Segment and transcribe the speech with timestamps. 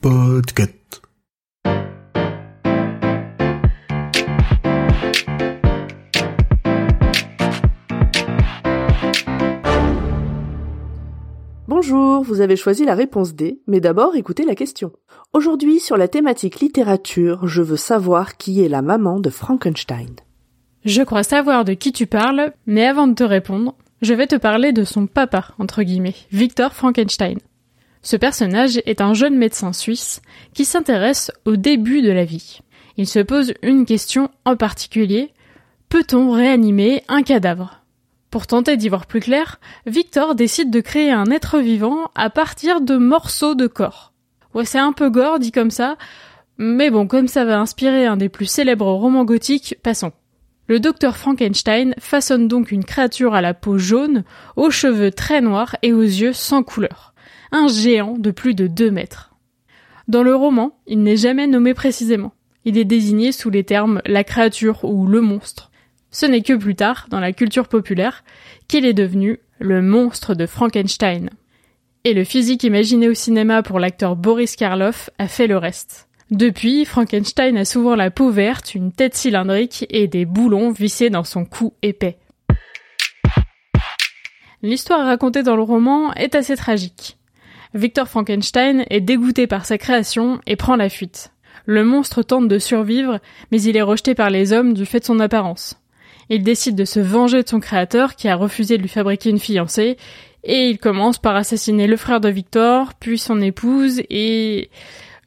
[0.00, 1.02] Podcast.
[11.68, 14.90] Bonjour, vous avez choisi la réponse D, mais d'abord écoutez la question.
[15.32, 20.16] Aujourd'hui, sur la thématique littérature, je veux savoir qui est la maman de Frankenstein.
[20.84, 24.34] Je crois savoir de qui tu parles, mais avant de te répondre, je vais te
[24.34, 27.38] parler de son papa, entre guillemets, Victor Frankenstein.
[28.02, 30.22] Ce personnage est un jeune médecin suisse
[30.54, 32.60] qui s'intéresse au début de la vie.
[32.96, 35.32] Il se pose une question en particulier,
[35.88, 37.82] peut-on réanimer un cadavre?
[38.30, 42.80] Pour tenter d'y voir plus clair, Victor décide de créer un être vivant à partir
[42.80, 44.12] de morceaux de corps.
[44.54, 45.96] Ouais, c'est un peu gore dit comme ça,
[46.56, 50.12] mais bon, comme ça va inspirer un des plus célèbres romans gothiques, passons.
[50.68, 54.22] Le docteur Frankenstein façonne donc une créature à la peau jaune,
[54.54, 57.09] aux cheveux très noirs et aux yeux sans couleur.
[57.52, 59.34] Un géant de plus de deux mètres.
[60.08, 62.32] Dans le roman, il n'est jamais nommé précisément.
[62.64, 65.70] Il est désigné sous les termes la créature ou le monstre.
[66.10, 68.24] Ce n'est que plus tard, dans la culture populaire,
[68.68, 71.30] qu'il est devenu le monstre de Frankenstein.
[72.04, 76.08] Et le physique imaginé au cinéma pour l'acteur Boris Karloff a fait le reste.
[76.30, 81.24] Depuis, Frankenstein a souvent la peau verte, une tête cylindrique et des boulons vissés dans
[81.24, 82.18] son cou épais.
[84.62, 87.19] L'histoire racontée dans le roman est assez tragique.
[87.74, 91.32] Victor Frankenstein est dégoûté par sa création et prend la fuite.
[91.66, 93.20] Le monstre tente de survivre,
[93.52, 95.80] mais il est rejeté par les hommes du fait de son apparence.
[96.30, 99.38] Il décide de se venger de son créateur qui a refusé de lui fabriquer une
[99.38, 99.96] fiancée
[100.42, 104.70] et il commence par assassiner le frère de Victor, puis son épouse et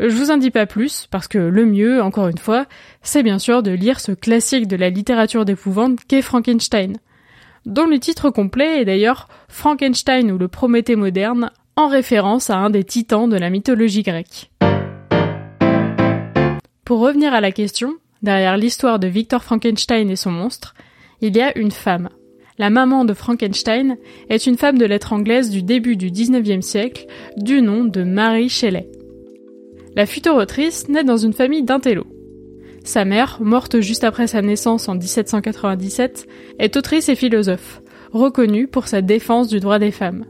[0.00, 2.66] je vous en dis pas plus parce que le mieux, encore une fois,
[3.02, 6.96] c'est bien sûr de lire ce classique de la littérature d'épouvante qu'est Frankenstein,
[7.66, 12.70] dont le titre complet est d'ailleurs Frankenstein ou le Prométhée moderne, en référence à un
[12.70, 14.50] des titans de la mythologie grecque.
[16.84, 20.74] Pour revenir à la question, derrière l'histoire de Victor Frankenstein et son monstre,
[21.20, 22.10] il y a une femme.
[22.58, 23.96] La maman de Frankenstein
[24.28, 27.06] est une femme de lettres anglaise du début du XIXe siècle,
[27.36, 28.88] du nom de Marie Shelley.
[29.96, 32.06] La future autrice naît dans une famille d'intello.
[32.84, 36.26] Sa mère, morte juste après sa naissance en 1797,
[36.58, 37.80] est autrice et philosophe,
[38.12, 40.24] reconnue pour sa défense du droit des femmes.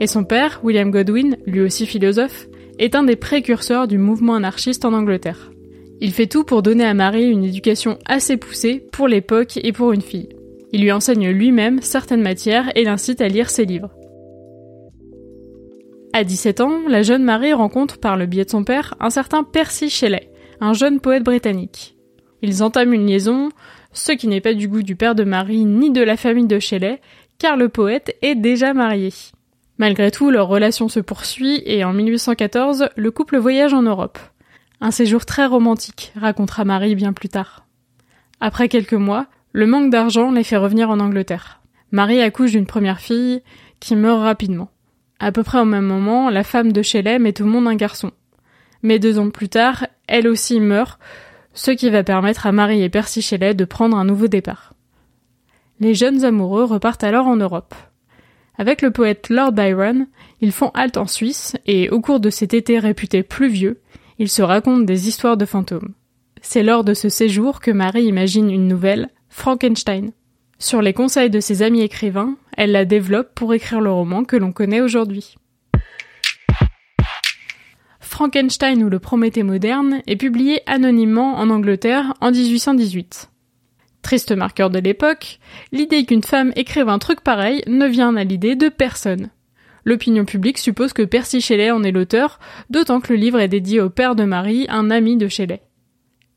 [0.00, 2.46] Et son père, William Godwin, lui aussi philosophe,
[2.78, 5.52] est un des précurseurs du mouvement anarchiste en Angleterre.
[6.00, 9.92] Il fait tout pour donner à Marie une éducation assez poussée pour l'époque et pour
[9.92, 10.28] une fille.
[10.72, 13.90] Il lui enseigne lui-même certaines matières et l'incite à lire ses livres.
[16.12, 19.44] À 17 ans, la jeune Marie rencontre par le biais de son père un certain
[19.44, 21.96] Percy Shelley, un jeune poète britannique.
[22.42, 23.50] Ils entament une liaison,
[23.92, 26.58] ce qui n'est pas du goût du père de Marie ni de la famille de
[26.58, 27.00] Shelley,
[27.38, 29.10] car le poète est déjà marié.
[29.78, 34.18] Malgré tout, leur relation se poursuit et en 1814, le couple voyage en Europe.
[34.80, 37.66] Un séjour très romantique, racontera Marie bien plus tard.
[38.40, 41.60] Après quelques mois, le manque d'argent les fait revenir en Angleterre.
[41.90, 43.42] Marie accouche d'une première fille
[43.80, 44.70] qui meurt rapidement.
[45.18, 48.10] À peu près au même moment, la femme de Shelley met au monde un garçon.
[48.82, 51.00] Mais deux ans plus tard, elle aussi meurt,
[51.52, 54.74] ce qui va permettre à Marie et Percy Shelley de prendre un nouveau départ.
[55.80, 57.74] Les jeunes amoureux repartent alors en Europe.
[58.56, 60.06] Avec le poète Lord Byron,
[60.40, 63.80] ils font halte en Suisse et au cours de cet été réputé pluvieux,
[64.18, 65.94] ils se racontent des histoires de fantômes.
[66.40, 70.12] C'est lors de ce séjour que Marie imagine une nouvelle, Frankenstein.
[70.58, 74.36] Sur les conseils de ses amis écrivains, elle la développe pour écrire le roman que
[74.36, 75.34] l'on connaît aujourd'hui.
[77.98, 83.30] Frankenstein ou le Prométhée moderne est publié anonymement en Angleterre en 1818.
[84.04, 85.38] Triste marqueur de l'époque,
[85.72, 89.30] l'idée qu'une femme écrive un truc pareil ne vient à l'idée de personne.
[89.86, 93.80] L'opinion publique suppose que Percy Shelley en est l'auteur, d'autant que le livre est dédié
[93.80, 95.62] au père de Marie, un ami de Shelley.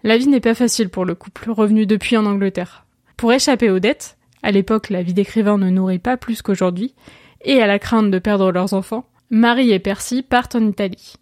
[0.03, 2.85] La vie n'est pas facile pour le couple, revenu depuis en Angleterre.
[3.17, 6.95] Pour échapper aux dettes, à l'époque la vie d'écrivain ne nourrit pas plus qu'aujourd'hui,
[7.41, 11.15] et à la crainte de perdre leurs enfants, Marie et Percy partent en Italie.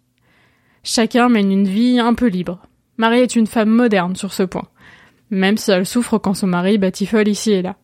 [0.84, 2.62] Chacun mène une vie un peu libre.
[2.98, 4.68] Marie est une femme moderne sur ce point,
[5.30, 7.76] même si elle souffre quand son mari batifole ici et là.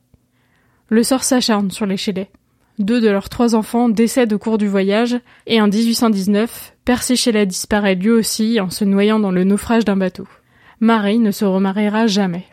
[0.88, 2.30] Le sort s'acharne sur les Shelley.
[2.78, 7.46] deux de leurs trois enfants décèdent au cours du voyage, et en 1819, Percy Shelley
[7.46, 10.26] disparaît lui aussi en se noyant dans le naufrage d'un bateau.
[10.80, 12.44] Marie ne se remariera jamais.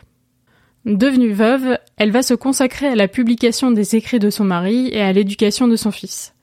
[0.86, 5.02] Devenue veuve, elle va se consacrer à la publication des écrits de son mari et
[5.02, 6.34] à l'éducation de son fils.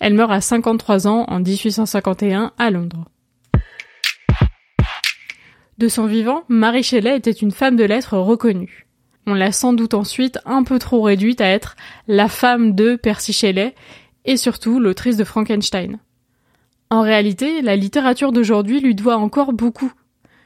[0.00, 3.06] Elle meurt à 53 ans en 1851 à Londres.
[5.80, 8.86] De son vivant, Marie Shelley était une femme de lettres reconnue.
[9.26, 11.74] On l'a sans doute ensuite un peu trop réduite à être
[12.06, 13.74] la femme de Percy Shelley
[14.26, 15.98] et surtout l'autrice de Frankenstein.
[16.90, 19.90] En réalité, la littérature d'aujourd'hui lui doit encore beaucoup.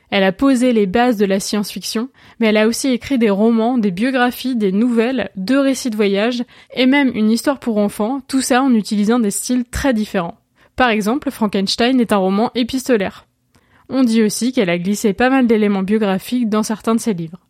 [0.09, 3.77] Elle a posé les bases de la science-fiction, mais elle a aussi écrit des romans,
[3.77, 6.45] des biographies, des nouvelles, deux récits de voyage
[6.77, 10.39] et même une histoire pour enfants, tout ça en utilisant des styles très différents.
[10.77, 13.27] Par exemple, Frankenstein est un roman épistolaire.
[13.89, 17.41] On dit aussi qu'elle a glissé pas mal d'éléments biographiques dans certains de ses livres.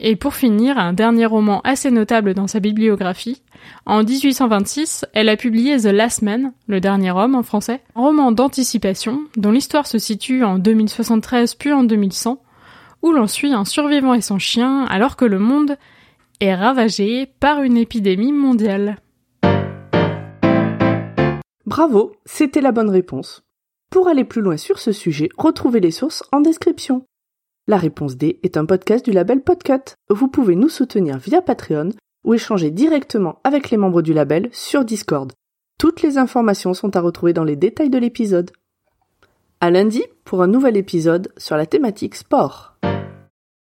[0.00, 3.42] Et pour finir, un dernier roman assez notable dans sa bibliographie.
[3.86, 8.32] En 1826, elle a publié The Last Man, le dernier homme en français, un roman
[8.32, 12.40] d'anticipation dont l'histoire se situe en 2073 puis en 2100,
[13.02, 15.76] où l'on suit un survivant et son chien alors que le monde
[16.40, 18.98] est ravagé par une épidémie mondiale.
[21.66, 23.47] Bravo, c'était la bonne réponse.
[23.90, 27.06] Pour aller plus loin sur ce sujet, retrouvez les sources en description.
[27.66, 29.94] La réponse D est un podcast du label Podcut.
[30.10, 31.90] Vous pouvez nous soutenir via Patreon
[32.24, 35.32] ou échanger directement avec les membres du label sur Discord.
[35.78, 38.50] Toutes les informations sont à retrouver dans les détails de l'épisode.
[39.60, 42.77] À lundi pour un nouvel épisode sur la thématique sport.